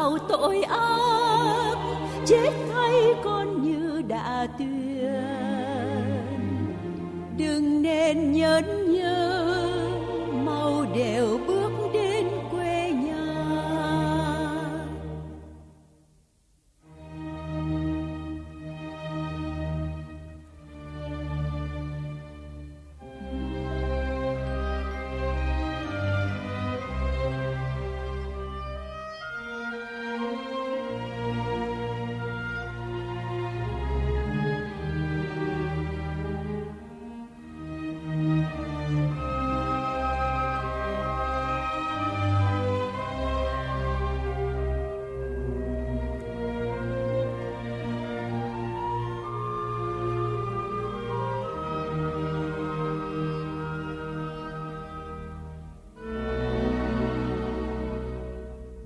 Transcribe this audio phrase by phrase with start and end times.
[0.00, 1.76] bao tội ác,
[2.26, 5.22] chết thay con như đã tuyên.
[7.36, 9.56] Đừng nên nhớ nhớ
[10.44, 11.39] mau đều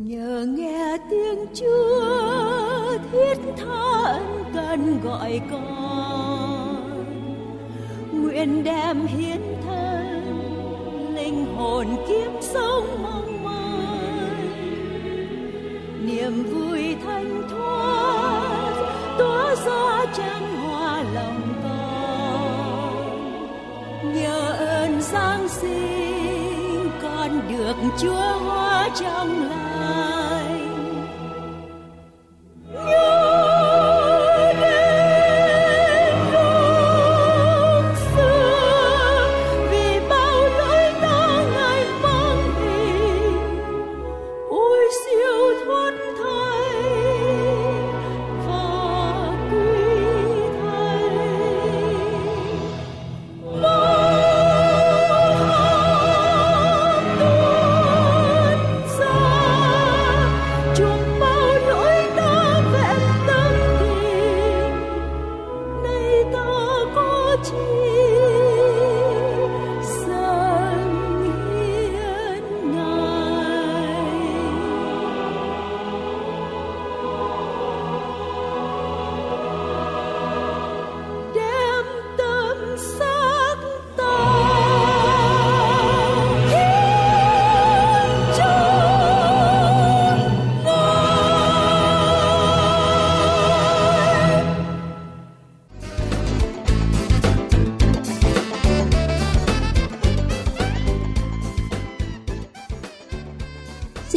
[0.05, 6.85] nhờ nghe tiếng chúa thiết tha ân cần gọi con.
[8.13, 14.49] Nguyện đem hiến thân, linh hồn kiếp sống mong manh
[16.07, 18.73] niềm vui thanh thoát,
[19.19, 22.95] tỏa ra chân hoa lòng con.
[24.15, 29.74] Nhờ ơn giáng sinh, con được chúa hóa trong lòng.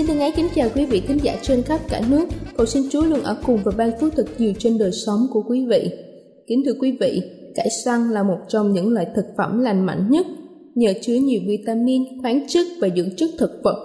[0.06, 2.26] Kính chào quý vị khán giả trên khắp cả nước.
[2.58, 5.44] Cầu xin Chúa luôn ở cùng và ban phước thật nhiều trên đời sống của
[5.50, 5.90] quý vị.
[6.48, 7.22] Kính thưa quý vị,
[7.56, 10.26] cải xoăn là một trong những loại thực phẩm lành mạnh nhất,
[10.76, 13.76] nhờ chứa nhiều vitamin, khoáng chất và dưỡng chất thực vật.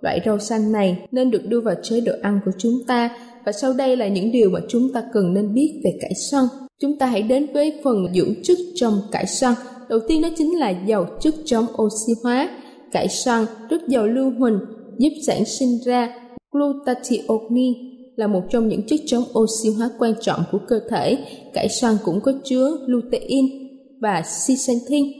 [0.00, 3.10] Loại rau xanh này nên được đưa vào chế độ ăn của chúng ta
[3.46, 6.44] và sau đây là những điều mà chúng ta cần nên biết về cải xoăn.
[6.80, 9.54] Chúng ta hãy đến với phần dưỡng chất trong cải xoăn.
[9.88, 12.50] Đầu tiên đó chính là giàu chất chống oxy hóa.
[12.92, 14.58] Cải xoăn rất giàu lưu huỳnh,
[15.00, 16.14] giúp sản sinh ra
[16.52, 17.70] glutathione
[18.16, 21.18] là một trong những chất chống oxy hóa quan trọng của cơ thể.
[21.54, 23.46] Cải xoăn cũng có chứa lutein
[24.00, 25.12] và zeaxanthin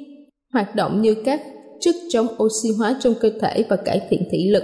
[0.53, 1.43] hoạt động như các
[1.81, 4.63] chất chống oxy hóa trong cơ thể và cải thiện thị lực.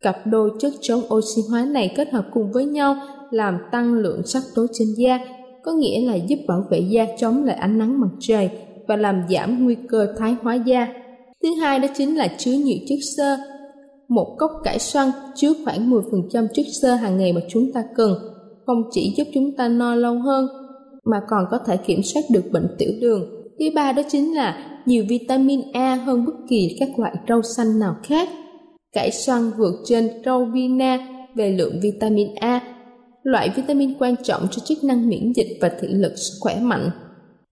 [0.00, 2.96] Cặp đôi chất chống oxy hóa này kết hợp cùng với nhau
[3.30, 5.18] làm tăng lượng sắc tố trên da,
[5.62, 8.50] có nghĩa là giúp bảo vệ da chống lại ánh nắng mặt trời
[8.88, 10.88] và làm giảm nguy cơ thái hóa da.
[11.42, 13.36] Thứ hai đó chính là chứa nhiều chất xơ
[14.14, 18.14] một cốc cải xoăn chứa khoảng 10% chất xơ hàng ngày mà chúng ta cần,
[18.66, 20.46] không chỉ giúp chúng ta no lâu hơn,
[21.04, 23.30] mà còn có thể kiểm soát được bệnh tiểu đường.
[23.58, 27.78] Thứ ba đó chính là nhiều vitamin A hơn bất kỳ các loại rau xanh
[27.78, 28.28] nào khác.
[28.92, 30.98] Cải xoăn vượt trên rau vina
[31.34, 32.60] về lượng vitamin A,
[33.22, 36.90] loại vitamin quan trọng cho chức năng miễn dịch và thị lực khỏe mạnh.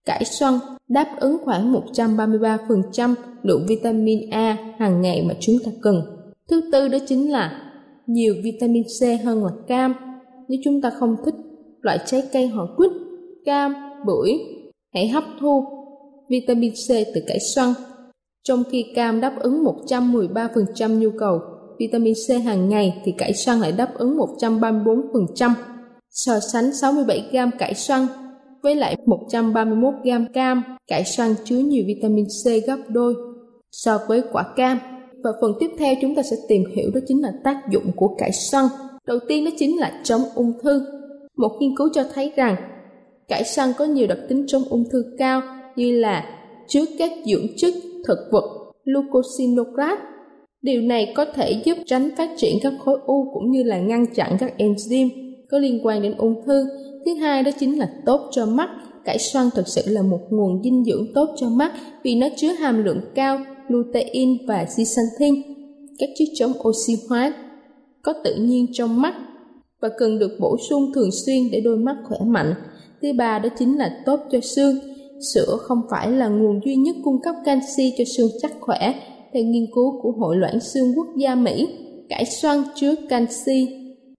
[0.05, 0.55] Cải xoăn
[0.89, 6.20] đáp ứng khoảng 133% lượng vitamin A hàng ngày mà chúng ta cần.
[6.51, 7.73] Thứ tư đó chính là
[8.07, 9.95] nhiều vitamin C hơn là cam.
[10.49, 11.35] Nếu chúng ta không thích
[11.81, 12.91] loại trái cây họ quýt,
[13.45, 13.75] cam,
[14.07, 14.33] bưởi,
[14.95, 15.65] hãy hấp thu
[16.29, 17.73] vitamin C từ cải xoăn.
[18.45, 21.41] Trong khi cam đáp ứng 113% nhu cầu
[21.79, 25.51] vitamin C hàng ngày thì cải xoăn lại đáp ứng 134%.
[26.11, 28.07] So sánh 67 gram cải xoăn
[28.63, 33.15] với lại 131 gram cam, cải xoăn chứa nhiều vitamin C gấp đôi
[33.71, 34.79] so với quả cam
[35.25, 38.15] và phần tiếp theo chúng ta sẽ tìm hiểu đó chính là tác dụng của
[38.19, 38.65] cải xoăn.
[39.07, 40.83] Đầu tiên đó chính là chống ung thư.
[41.37, 42.57] Một nghiên cứu cho thấy rằng,
[43.29, 45.43] cải xoăn có nhiều đặc tính chống ung thư cao
[45.77, 46.25] như là
[46.69, 47.75] chứa các dưỡng chất,
[48.07, 48.45] thực vật
[48.85, 49.99] glucosinograt.
[50.63, 54.15] Điều này có thể giúp tránh phát triển các khối u cũng như là ngăn
[54.15, 55.09] chặn các enzyme
[55.51, 56.65] có liên quan đến ung thư.
[57.05, 58.69] Thứ hai đó chính là tốt cho mắt.
[59.05, 61.73] Cải xoăn thực sự là một nguồn dinh dưỡng tốt cho mắt
[62.03, 63.39] vì nó chứa hàm lượng cao
[63.71, 65.43] lutein và zeaxanthin,
[65.99, 67.35] các chất chống oxy hóa
[68.03, 69.15] có tự nhiên trong mắt
[69.81, 72.55] và cần được bổ sung thường xuyên để đôi mắt khỏe mạnh.
[73.03, 74.77] Thứ ba đó chính là tốt cho xương.
[75.35, 78.95] Sữa không phải là nguồn duy nhất cung cấp canxi cho xương chắc khỏe.
[79.33, 81.69] Theo nghiên cứu của Hội loãng xương quốc gia Mỹ,
[82.09, 83.69] cải xoăn chứa canxi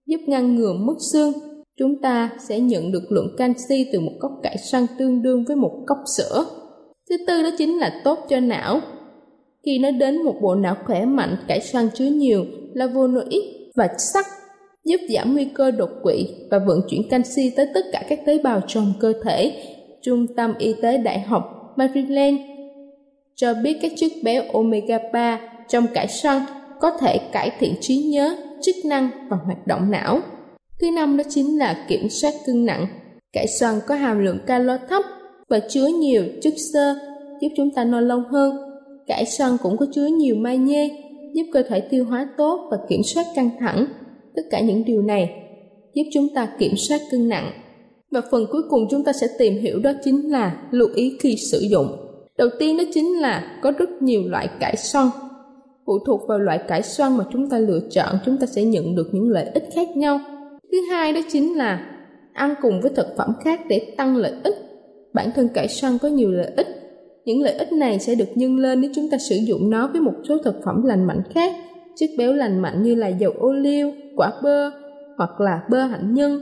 [0.06, 1.32] giúp ngăn ngừa mất xương.
[1.78, 5.56] Chúng ta sẽ nhận được lượng canxi từ một cốc cải xoăn tương đương với
[5.56, 6.46] một cốc sữa.
[7.10, 8.80] Thứ tư đó chính là tốt cho não.
[9.64, 13.42] Khi nói đến một bộ não khỏe mạnh, cải xoăn chứa nhiều flavonoid
[13.74, 14.24] và sắt
[14.84, 18.38] giúp giảm nguy cơ đột quỵ và vận chuyển canxi tới tất cả các tế
[18.38, 19.52] bào trong cơ thể.
[20.02, 22.38] Trung tâm Y tế Đại học Maryland
[23.34, 26.42] cho biết các chất béo omega 3 trong cải xoăn
[26.80, 30.20] có thể cải thiện trí nhớ, chức năng và hoạt động não.
[30.80, 32.86] Thứ năm đó chính là kiểm soát cân nặng.
[33.32, 35.02] Cải xoăn có hàm lượng calo thấp
[35.48, 36.94] và chứa nhiều chất xơ
[37.40, 38.71] giúp chúng ta no lâu hơn.
[39.06, 40.88] Cải xoăn cũng có chứa nhiều magie
[41.34, 43.86] giúp cơ thể tiêu hóa tốt và kiểm soát căng thẳng.
[44.36, 45.30] Tất cả những điều này
[45.94, 47.52] giúp chúng ta kiểm soát cân nặng.
[48.10, 51.36] Và phần cuối cùng chúng ta sẽ tìm hiểu đó chính là lưu ý khi
[51.36, 51.86] sử dụng.
[52.38, 55.08] Đầu tiên đó chính là có rất nhiều loại cải xoăn.
[55.86, 58.94] Phụ thuộc vào loại cải xoăn mà chúng ta lựa chọn, chúng ta sẽ nhận
[58.94, 60.20] được những lợi ích khác nhau.
[60.72, 61.86] Thứ hai đó chính là
[62.32, 64.54] ăn cùng với thực phẩm khác để tăng lợi ích.
[65.12, 66.81] Bản thân cải xoăn có nhiều lợi ích.
[67.24, 70.00] Những lợi ích này sẽ được nhân lên nếu chúng ta sử dụng nó với
[70.00, 71.52] một số thực phẩm lành mạnh khác,
[71.96, 74.70] chất béo lành mạnh như là dầu ô liu, quả bơ
[75.16, 76.40] hoặc là bơ hạnh nhân.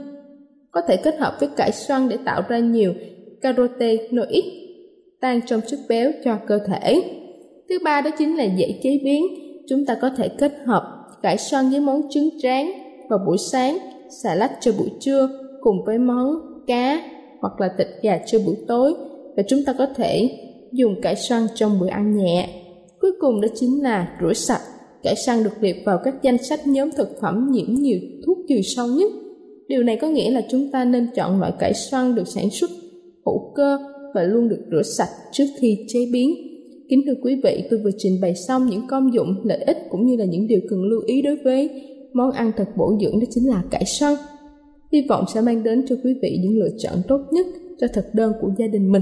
[0.71, 2.93] Có thể kết hợp với cải xoăn để tạo ra nhiều
[3.41, 4.45] carotenoid
[5.21, 7.03] tan trong chất béo cho cơ thể.
[7.69, 9.25] Thứ ba đó chính là dễ chế biến.
[9.69, 10.83] Chúng ta có thể kết hợp
[11.21, 12.71] cải xoăn với món trứng tráng
[13.09, 13.77] vào buổi sáng,
[14.23, 15.29] xà lách cho buổi trưa
[15.61, 16.27] cùng với món
[16.67, 17.01] cá
[17.41, 18.93] hoặc là thịt gà cho buổi tối
[19.37, 20.29] và chúng ta có thể
[20.71, 22.49] dùng cải xoăn trong bữa ăn nhẹ.
[23.01, 24.61] Cuối cùng đó chính là rửa sạch.
[25.03, 28.61] Cải xoăn được liệt vào các danh sách nhóm thực phẩm nhiễm nhiều thuốc trừ
[28.63, 29.11] sâu nhất.
[29.67, 32.69] Điều này có nghĩa là chúng ta nên chọn loại cải xoăn được sản xuất
[33.25, 33.77] hữu cơ
[34.15, 36.33] và luôn được rửa sạch trước khi chế biến.
[36.89, 40.05] Kính thưa quý vị, tôi vừa trình bày xong những công dụng, lợi ích cũng
[40.05, 41.69] như là những điều cần lưu ý đối với
[42.13, 44.13] món ăn thật bổ dưỡng đó chính là cải xoăn.
[44.91, 47.45] Hy vọng sẽ mang đến cho quý vị những lựa chọn tốt nhất
[47.79, 49.01] cho thực đơn của gia đình mình.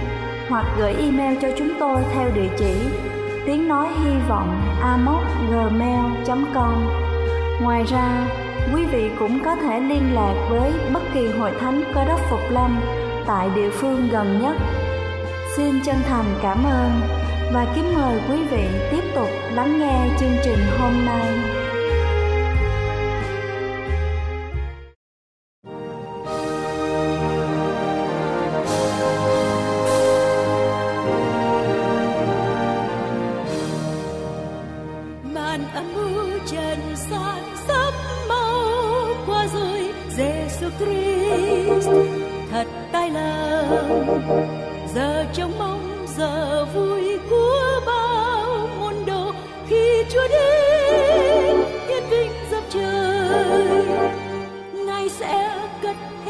[0.51, 2.73] hoặc gửi email cho chúng tôi theo địa chỉ
[3.45, 4.61] tiếng nói hy vọng
[5.49, 6.73] gmail.com
[7.61, 8.27] Ngoài ra,
[8.75, 12.39] quý vị cũng có thể liên lạc với bất kỳ hội thánh Cơ đốc Phục
[12.49, 12.79] Lâm
[13.27, 14.55] tại địa phương gần nhất.
[15.55, 16.91] Xin chân thành cảm ơn
[17.53, 21.60] và kính mời quý vị tiếp tục lắng nghe chương trình hôm nay.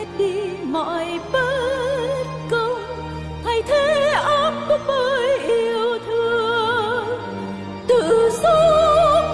[0.01, 2.81] Hết đi mọi bất công.
[3.43, 7.05] Thay thế áp bức bởi yêu thương,
[7.87, 8.55] tự do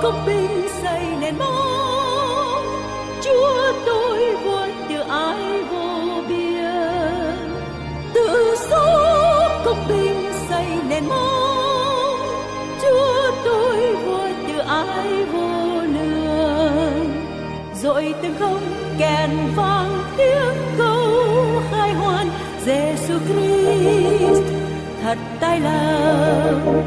[0.04, 2.66] công bình xây nền mong
[3.22, 7.38] chúa tôi vua từ ai vô biên,
[8.14, 8.86] tự do
[9.66, 12.20] công bình xây nền mong
[12.82, 17.12] chúa tôi vua từ ai vô lường
[17.84, 21.08] rồi từng không kèn vang tiếng câu
[21.72, 22.28] khai hoan
[22.66, 24.44] Giêsu Christ,
[25.02, 26.84] thật tai lòng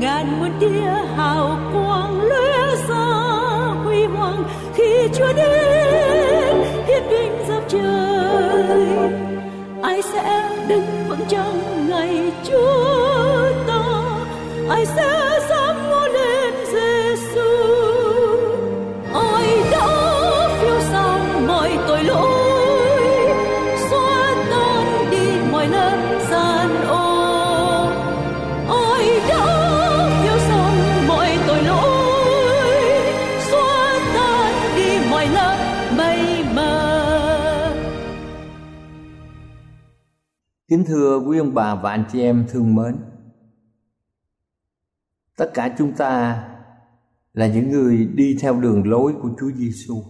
[0.00, 3.06] ngàn muôn tia hào quang lóe ra
[3.84, 8.86] huy hoàng, khi Chúa đến hiển vinh dọc trời.
[9.82, 13.82] Ai sẽ đứng vững trong ngày Chúa ta?
[14.68, 15.40] Ai sẽ
[40.70, 42.96] Kính thưa quý ông bà và anh chị em thương mến.
[45.36, 46.44] Tất cả chúng ta
[47.32, 50.02] là những người đi theo đường lối của Chúa Giêsu.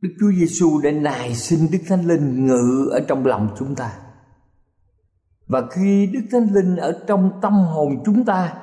[0.00, 3.98] Đức Chúa Giêsu đã nài xin Đức Thánh Linh ngự ở trong lòng chúng ta.
[5.46, 8.54] Và khi Đức Thánh Linh ở trong tâm hồn chúng ta,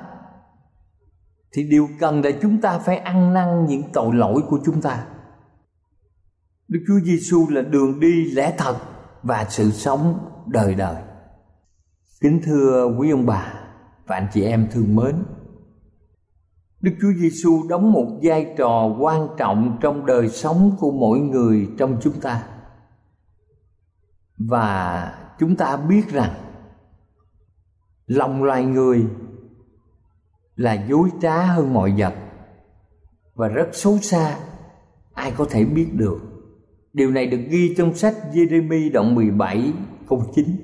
[1.52, 5.06] thì điều cần là chúng ta phải ăn năn những tội lỗi của chúng ta.
[6.68, 8.76] Đức Chúa Giêsu là đường đi lẽ thật
[9.22, 11.02] và sự sống đời đời.
[12.20, 13.54] Kính thưa quý ông bà
[14.06, 15.14] và anh chị em thương mến.
[16.80, 21.68] Đức Chúa Giêsu đóng một vai trò quan trọng trong đời sống của mỗi người
[21.78, 22.42] trong chúng ta.
[24.38, 26.34] Và chúng ta biết rằng
[28.06, 29.06] lòng loài người
[30.56, 32.14] là dối trá hơn mọi vật
[33.34, 34.38] và rất xấu xa,
[35.14, 36.18] ai có thể biết được
[36.96, 39.72] điều này được ghi trong sách Jeremy đoạn 17
[40.06, 40.56] không chính.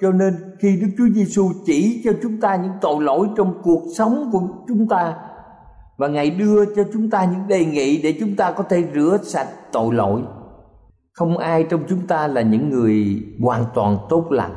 [0.00, 3.82] cho nên khi Đức Chúa Giêsu chỉ cho chúng ta những tội lỗi trong cuộc
[3.96, 5.16] sống của chúng ta
[5.96, 9.18] và Ngài đưa cho chúng ta những đề nghị để chúng ta có thể rửa
[9.22, 10.22] sạch tội lỗi.
[11.12, 14.54] Không ai trong chúng ta là những người hoàn toàn tốt lành.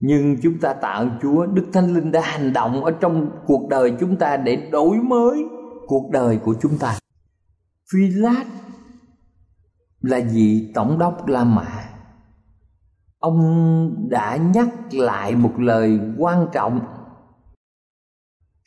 [0.00, 3.68] Nhưng chúng ta tạ ơn Chúa, Đức Thánh Linh đã hành động ở trong cuộc
[3.68, 5.44] đời chúng ta để đổi mới
[5.86, 6.98] cuộc đời của chúng ta.
[7.92, 8.44] Phi Lát
[10.00, 11.81] là vị tổng đốc La Mã
[13.22, 16.80] ông đã nhắc lại một lời quan trọng.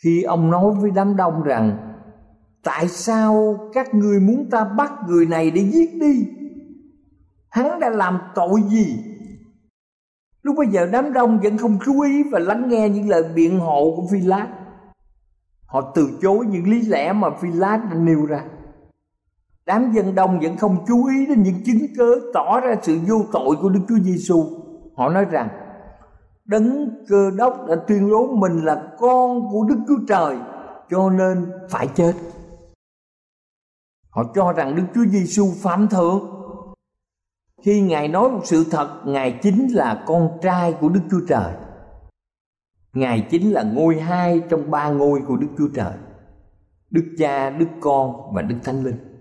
[0.03, 1.77] Khi ông nói với đám đông rằng,
[2.63, 6.27] tại sao các ngươi muốn ta bắt người này để giết đi?
[7.49, 8.97] Hắn đã làm tội gì?
[10.41, 13.59] Lúc bây giờ đám đông vẫn không chú ý và lắng nghe những lời biện
[13.59, 14.47] hộ của phi lát
[15.75, 18.45] họ từ chối những lý lẽ mà phi lát đã nêu ra
[19.65, 23.25] đám dân đông vẫn không chú ý đến những chứng cớ tỏ ra sự vô
[23.31, 24.43] tội của Đức Chúa Giêsu.
[24.95, 25.49] Họ nói rằng
[26.45, 30.37] đấng cơ đốc đã tuyên bố mình là con của Đức Chúa Trời
[30.89, 32.13] cho nên phải chết.
[34.09, 36.31] Họ cho rằng Đức Chúa Giêsu phạm thượng.
[37.61, 41.53] Khi Ngài nói một sự thật, Ngài chính là con trai của Đức Chúa Trời.
[42.93, 45.93] Ngài chính là ngôi hai trong ba ngôi của Đức Chúa Trời.
[46.89, 49.14] Đức Cha, Đức Con và Đức Thánh Linh.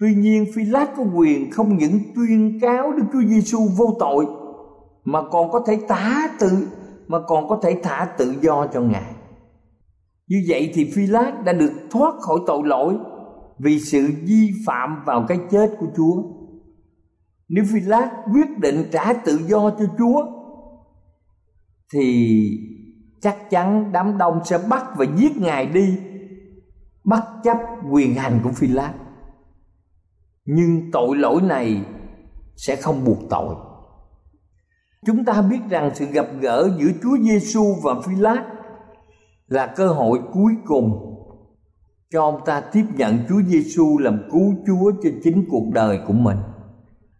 [0.00, 4.26] Tuy nhiên Phi Lát có quyền không những tuyên cáo Đức Chúa Giêsu vô tội,
[5.04, 6.68] mà còn có thể thả tự,
[7.06, 9.14] mà còn có thể thả tự do cho ngài.
[10.28, 12.94] Như vậy thì Phi Lát đã được thoát khỏi tội lỗi
[13.58, 16.22] vì sự vi phạm vào cái chết của Chúa.
[17.48, 20.26] Nếu Phi Lát quyết định trả tự do cho Chúa,
[21.92, 22.48] thì
[23.20, 25.98] chắc chắn đám đông sẽ bắt và giết ngài đi,
[27.04, 27.58] bất chấp
[27.90, 28.92] quyền hành của Phi Lát
[30.44, 31.84] nhưng tội lỗi này
[32.56, 33.54] sẽ không buộc tội
[35.06, 38.44] chúng ta biết rằng sự gặp gỡ giữa Chúa Giêsu và Phi Lát
[39.46, 41.14] là cơ hội cuối cùng
[42.10, 46.12] cho ông ta tiếp nhận Chúa Giêsu làm cứu Chúa cho chính cuộc đời của
[46.12, 46.38] mình.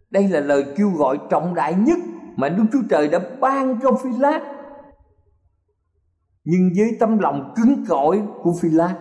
[0.09, 1.97] Đây là lời kêu gọi trọng đại nhất
[2.35, 4.39] mà Đức Chúa Trời đã ban cho Phi Lát.
[6.43, 8.95] Nhưng với tấm lòng cứng cỏi của Phi Lát,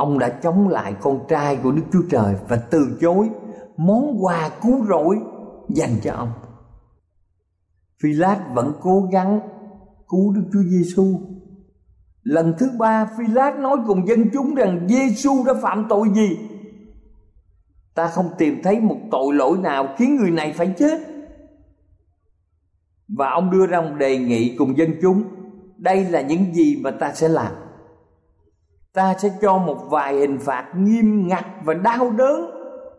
[0.00, 3.30] ông đã chống lại con trai của Đức Chúa Trời và từ chối
[3.76, 5.18] món quà cứu rỗi
[5.68, 6.32] dành cho ông.
[8.02, 9.40] Phi Lát vẫn cố gắng
[10.08, 11.20] cứu Đức Chúa Giêsu.
[12.22, 16.38] Lần thứ ba Phi Lát nói cùng dân chúng rằng Giêsu đã phạm tội gì?
[17.94, 21.00] Ta không tìm thấy một tội lỗi nào khiến người này phải chết.
[23.08, 25.22] Và ông đưa ra một đề nghị cùng dân chúng,
[25.76, 27.52] đây là những gì mà ta sẽ làm
[28.92, 32.50] ta sẽ cho một vài hình phạt nghiêm ngặt và đau đớn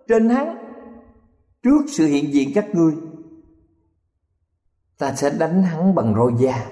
[0.07, 0.57] trên hắn
[1.63, 2.93] trước sự hiện diện các ngươi.
[4.97, 6.65] Ta sẽ đánh hắn bằng roi da.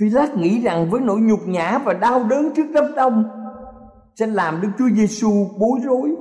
[0.00, 3.24] Phi lát nghĩ rằng với nỗi nhục nhã và đau đớn trước đám đông
[4.14, 6.14] sẽ làm đức chúa giêsu bối rối.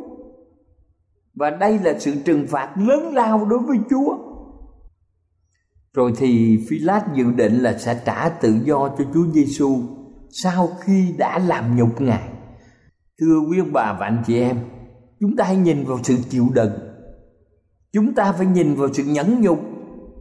[1.34, 4.18] Và đây là sự trừng phạt lớn lao đối với chúa.
[5.94, 9.80] Rồi thì phi lát dự định là sẽ trả tự do cho chúa giêsu
[10.32, 12.30] sau khi đã làm nhục ngài,
[13.20, 14.58] thưa quý ông bà và anh chị em,
[15.20, 16.72] chúng ta hãy nhìn vào sự chịu đựng.
[17.94, 19.60] Chúng ta phải nhìn vào sự nhẫn nhục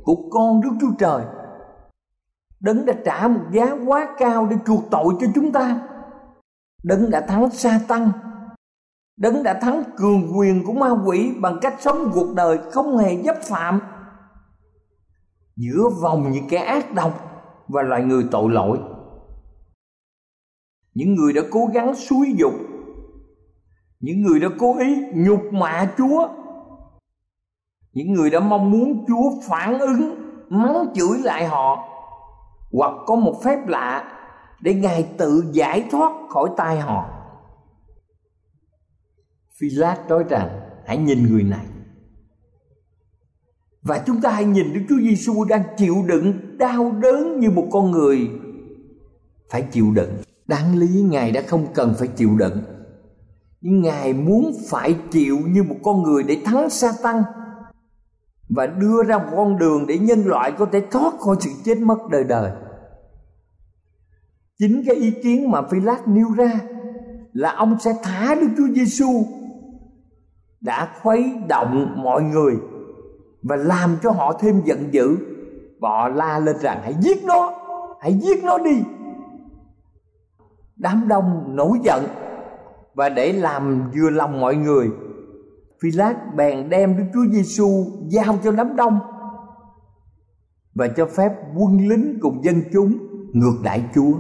[0.02, 1.24] của con đức chúa trời.
[2.60, 5.80] Đấng đã trả một giá quá cao để chuộc tội cho chúng ta.
[6.82, 8.12] Đấng đã thắng sa tăng
[9.20, 13.22] đấng đã thắng cường quyền của ma quỷ bằng cách sống cuộc đời không hề
[13.22, 13.80] dấp phạm.
[15.56, 18.78] Giữa vòng những kẻ ác độc và loài người tội lỗi
[20.94, 22.53] những người đã cố gắng xúi dục,
[24.00, 26.29] những người đã cố ý nhục mạ chúa,
[27.92, 30.14] những người đã mong muốn chúa phản ứng,
[30.48, 31.88] mắng chửi lại họ,
[32.72, 34.16] hoặc có một phép lạ
[34.61, 37.11] để ngài tự giải thoát khỏi tay họ.
[39.59, 40.48] Phi lát nói rằng,
[40.87, 41.66] hãy nhìn người này.
[43.83, 47.68] Và chúng ta hãy nhìn Đức Chúa Giêsu đang chịu đựng đau đớn như một
[47.72, 48.31] con người
[49.50, 50.11] phải chịu đựng
[50.50, 52.62] đáng lý ngài đã không cần phải chịu đựng.
[53.60, 57.22] Nhưng ngài muốn phải chịu như một con người để thắng sa tăng
[58.48, 61.78] và đưa ra một con đường để nhân loại có thể thoát khỏi sự chết
[61.78, 62.50] mất đời đời.
[64.58, 66.60] Chính cái ý kiến mà phi lát nêu ra
[67.32, 69.24] là ông sẽ thả đức chúa giêsu
[70.60, 72.54] đã khuấy động mọi người
[73.42, 75.16] và làm cho họ thêm giận dữ.
[75.80, 77.52] Và họ la lên rằng, hãy giết nó!
[78.00, 78.82] Hãy giết nó đi!
[80.80, 82.04] Đám đông nổi giận
[82.94, 84.90] và để làm vừa lòng mọi người.
[85.82, 87.68] Phi lát bèn đem đức chúa giêsu
[88.08, 88.98] giao cho đám đông
[90.74, 92.98] và cho phép quân lính cùng dân chúng
[93.32, 94.12] ngược đãi chúa.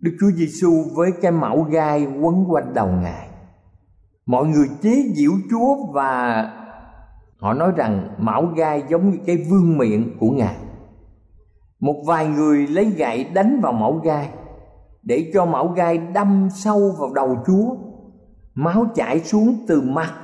[0.00, 3.28] Đức chúa giêsu với cái mão gai quấn quanh đầu ngài.
[4.26, 6.42] Mọi người chế giễu chúa và
[7.38, 10.56] họ nói rằng mão gai giống như cái vương miệng của ngài.
[11.80, 14.30] Một vài người lấy gậy đánh vào mão gai
[15.02, 17.76] để cho mão gai đâm sâu vào đầu chúa,
[18.54, 20.14] máu chảy xuống từ mặt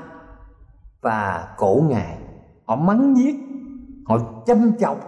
[1.00, 2.18] và cổ ngài.
[2.64, 3.36] Họ mắng nhiếc
[4.06, 4.98] họ châm chọc.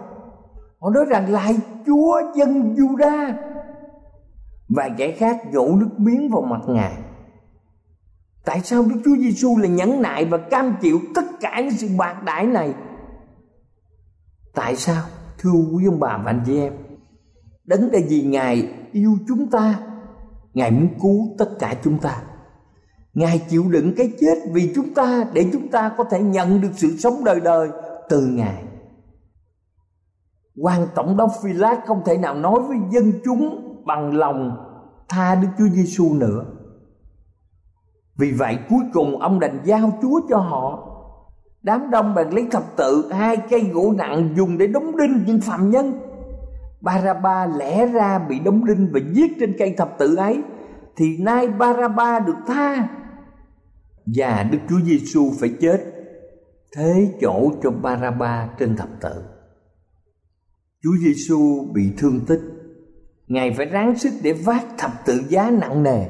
[0.79, 3.33] Họ nói rằng lại chúa dân juda
[4.69, 6.93] và kẻ khác dỗ nước miếng vào mặt ngài.
[8.45, 11.87] Tại sao đức chúa giêsu lại nhẫn nại và cam chịu tất cả những sự
[11.97, 12.73] bạc đãi này?
[14.53, 15.03] Tại sao,
[15.37, 16.73] thưa quý ông bà và anh chị em?
[17.69, 19.79] Đấng đây vì ngài yêu chúng ta.
[20.53, 22.21] Ngài muốn cứu tất cả chúng ta.
[23.13, 26.71] Ngài chịu đựng cái chết vì chúng ta để chúng ta có thể nhận được
[26.75, 27.69] sự sống đời đời
[28.09, 28.63] từ ngài.
[30.61, 34.57] Quan tổng đốc phi lát không thể nào nói với dân chúng bằng lòng
[35.09, 36.45] tha đức chúa giêsu nữa.
[38.17, 40.85] Vì vậy cuối cùng ông đành giao chúa cho họ.
[41.61, 45.41] Đám đông bèn lấy thập tự, hai cây gỗ nặng dùng để đóng đinh những
[45.41, 46.08] phạm nhân.
[46.81, 50.41] Baraba lẽ ra bị đóng đinh và giết trên cây thập tự ấy
[50.95, 52.87] thì nay Baraba được tha
[54.05, 55.83] và Đức Chúa Giêsu phải chết
[56.75, 59.23] thế chỗ cho Baraba trên thập tự.
[60.83, 62.41] Chúa Giêsu bị thương tích,
[63.27, 66.05] Ngài phải ráng sức để vác thập tự giá nặng nề.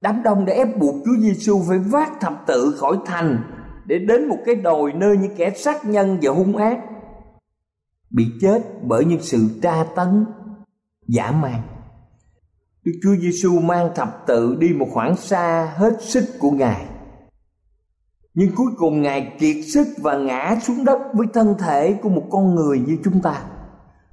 [0.00, 3.42] Đám đông đã ép buộc Chúa Giêsu phải vác thập tự khỏi thành
[3.86, 6.78] để đến một cái đồi nơi những kẻ sát nhân và hung ác
[8.10, 10.26] bị chết bởi những sự tra tấn,
[11.08, 11.62] giả man.
[12.84, 16.86] Đức Chúa Giêsu mang thập tự đi một khoảng xa hết sức của Ngài.
[18.34, 22.26] Nhưng cuối cùng Ngài kiệt sức và ngã xuống đất với thân thể của một
[22.30, 23.42] con người như chúng ta.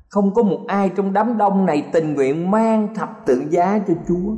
[0.09, 3.93] Không có một ai trong đám đông này tình nguyện mang thập tự giá cho
[4.07, 4.35] Chúa.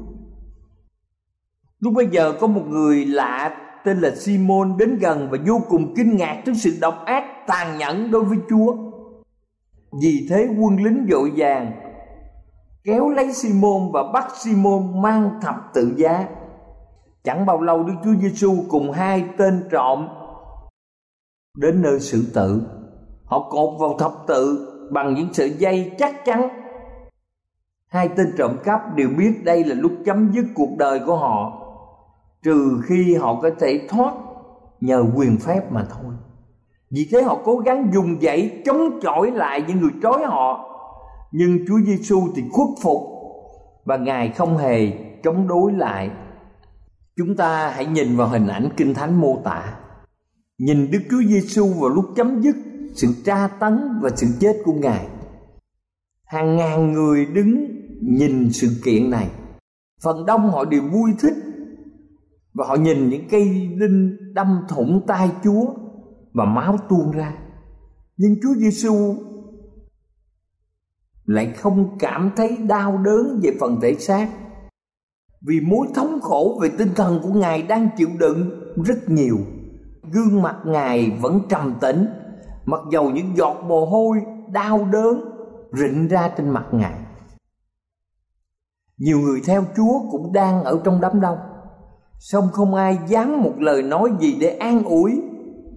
[1.80, 5.93] Lúc bây giờ có một người lạ tên là Simon đến gần và vô cùng
[5.95, 8.88] kinh ngạc trước sự độc ác tàn nhẫn đối với Chúa.
[9.91, 11.71] Vì thế quân lính vội vàng
[12.84, 16.28] kéo lấy Simon và bắt Simon mang thập tự giá.
[17.23, 20.08] Chẳng bao lâu Đức Chúa Giêsu cùng hai tên trộm
[21.58, 22.62] đến nơi xử tử.
[23.25, 26.49] Họ cột vào thập tự bằng những sợi dây chắc chắn.
[27.88, 31.65] Hai tên trộm cắp đều biết đây là lúc chấm dứt cuộc đời của họ,
[32.43, 34.13] trừ khi họ có thể thoát
[34.82, 36.13] nhờ quyền phép mà thôi.
[36.91, 40.69] Vì thế họ cố gắng dùng dậy chống chọi lại những người trói họ
[41.32, 43.02] nhưng Chúa Giêsu thì khuất phục
[43.86, 44.91] và Ngài không hề
[45.23, 46.10] chống đối lại.
[47.17, 49.78] Chúng ta hãy nhìn vào hình ảnh Kinh Thánh mô tả.
[50.58, 52.56] Nhìn Đức Chúa Giêsu vào lúc chấm dứt
[52.93, 55.08] sự tra tấn và sự chết của Ngài.
[56.25, 57.67] Hàng ngàn người đứng
[58.02, 59.30] nhìn sự kiện này.
[60.04, 61.36] Phần đông họ đều vui thích
[62.54, 63.43] và họ nhìn những cây
[63.80, 65.65] đinh đâm thủng tay Chúa
[66.34, 67.34] và máu tuôn ra.
[68.18, 69.15] Nhưng Chúa Giêsu
[71.26, 74.30] lại không cảm thấy đau đớn về phần thể xác,
[75.48, 78.50] vì mối thống khổ về tinh thần của ngài đang chịu đựng
[78.86, 79.38] rất nhiều.
[80.13, 82.08] Gương mặt ngài vẫn trầm tĩnh,
[82.65, 84.18] mặc dầu những giọt mồ hôi,
[84.52, 85.22] đau đớn
[85.74, 87.00] rịn ra trên mặt ngài.
[88.98, 91.38] Nhiều người theo chúa cũng đang ở trong đám đông.
[92.20, 95.22] Song không ai dám một lời nói gì để an ủi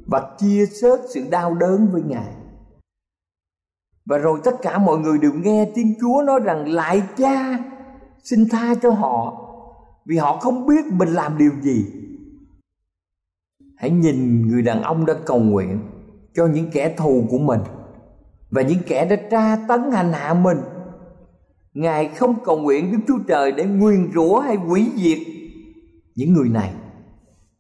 [0.07, 2.33] và chia sớt sự đau đớn với ngài
[4.05, 7.59] và rồi tất cả mọi người đều nghe tiếng Chúa nói rằng lại cha
[8.25, 9.49] xin tha cho họ,
[10.07, 11.87] vì họ không biết mình làm điều gì.
[13.77, 15.79] Hãy nhìn người đàn ông đã cầu nguyện
[16.35, 17.61] cho những kẻ thù của mình
[18.51, 20.59] và những kẻ đã tra tấn hành hạ mình.
[21.75, 25.19] Ngài không cầu nguyện Đức Chúa Trời để nguyền rủa hay hủy diệt
[26.15, 26.75] những người này.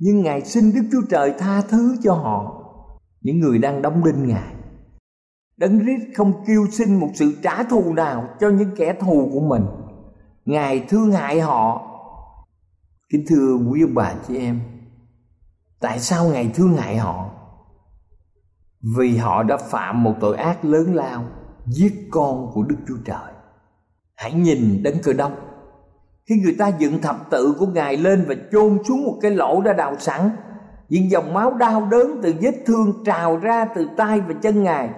[0.05, 2.65] Nhưng Ngài xin Đức Chúa Trời tha thứ cho họ,
[3.21, 4.55] những người đang đóng đinh Ngài.
[5.57, 9.41] Đấng rít không kêu xin một sự trả thù nào cho những kẻ thù của
[9.41, 9.62] mình.
[10.45, 11.83] Ngài thương hại họ.
[13.12, 14.61] Kính thưa quý ông bà chị em,
[15.81, 17.31] tại sao Ngài thương hại họ?
[18.97, 21.25] Vì họ đã phạm một tội ác lớn lao,
[21.67, 23.33] giết con của Đức Chúa Trời.
[24.15, 25.52] hãy nhìn đấng cơ đốc
[26.27, 29.61] khi người ta dựng thập tự của ngài lên và chôn xuống một cái lỗ
[29.61, 30.31] đã đào sẵn
[30.89, 34.91] những dòng máu đau đớn từ vết thương trào ra từ tay và chân ngài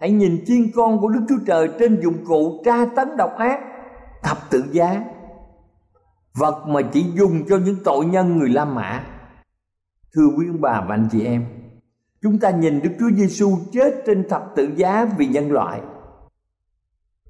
[0.00, 3.60] hãy nhìn chiên con của đức chúa trời trên dụng cụ tra tấn độc ác
[4.22, 5.04] thập tự giá
[6.34, 9.04] vật mà chỉ dùng cho những tội nhân người La Mã.
[10.14, 11.46] Thưa quý ông bà và anh chị em,
[12.22, 15.80] chúng ta nhìn Đức Chúa Giêsu chết trên thập tự giá vì nhân loại.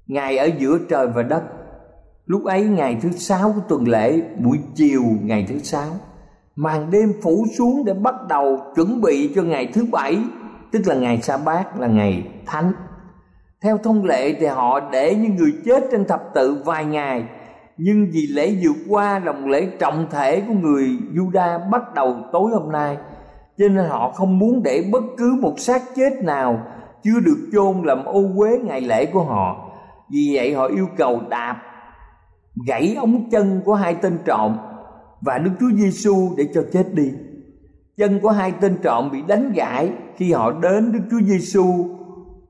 [0.07, 1.43] Ngài ở giữa trời và đất.
[2.31, 5.89] Lúc ấy ngày thứ sáu của tuần lễ, buổi chiều ngày thứ sáu,
[6.57, 10.19] màn đêm phủ xuống để bắt đầu chuẩn bị cho ngày thứ bảy,
[10.73, 12.73] tức là ngày sa bát là ngày thánh.
[13.63, 17.25] Theo thông lệ thì họ để những người chết trên thập tự vài ngày
[17.77, 22.51] nhưng vì lễ vượt qua lòng lễ trọng thể của người Juda bắt đầu tối
[22.53, 22.97] hôm nay
[23.59, 26.61] cho nên họ không muốn để bất cứ một xác chết nào
[27.03, 29.71] chưa được chôn làm ô uế ngày lễ của họ
[30.11, 31.70] vì vậy họ yêu cầu đạp
[32.67, 34.57] gãy ống chân của hai tên trộm
[35.21, 37.13] và Đức Chúa Giêsu để cho chết đi.
[37.97, 41.89] Chân của hai tên trộm bị đánh gãy khi họ đến Đức Chúa Giêsu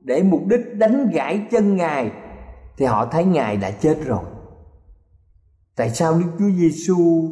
[0.01, 2.11] để mục đích đánh gãy chân Ngài
[2.77, 4.25] thì họ thấy Ngài đã chết rồi.
[5.77, 7.29] Tại sao Đức Chúa Giêsu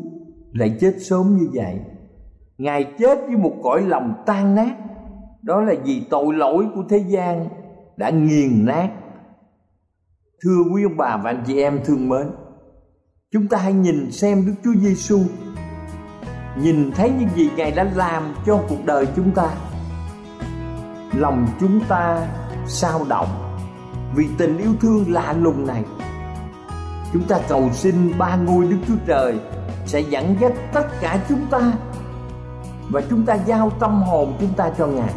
[0.53, 1.81] lại chết sớm như vậy?
[2.59, 4.77] Ngài chết với một cõi lòng tan nát.
[5.43, 7.49] Đó là vì tội lỗi của thế gian
[7.97, 8.91] đã nghiền nát.
[10.43, 12.27] Thưa quý ông bà và anh chị em thương mến,
[13.33, 15.21] chúng ta hãy nhìn xem Đức Chúa Giêsu
[16.57, 19.49] nhìn thấy những gì Ngài đã làm cho cuộc đời chúng ta.
[21.13, 22.27] Lòng chúng ta
[22.67, 23.59] sao động
[24.15, 25.85] vì tình yêu thương lạ lùng này.
[27.13, 29.39] Chúng ta cầu xin ba ngôi đức chúa trời
[29.87, 31.73] sẽ dẫn dắt tất cả chúng ta
[32.91, 35.15] và chúng ta giao tâm hồn chúng ta cho ngài.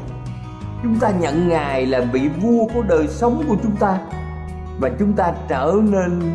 [0.83, 3.99] Chúng ta nhận ngài là vị vua của đời sống của chúng ta
[4.79, 6.33] và chúng ta trở nên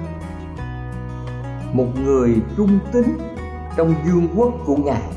[1.77, 3.19] một người trung tín
[3.77, 5.13] trong vương quốc của ngài.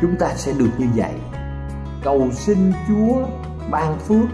[0.00, 1.14] Chúng ta sẽ được như vậy.
[2.02, 3.26] Cầu xin chúa
[3.70, 4.28] ban phước,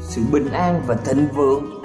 [0.00, 1.82] sự bình an và thịnh vượng,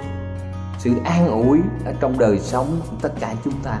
[0.78, 3.80] sự an ủi ở trong đời sống của tất cả chúng ta.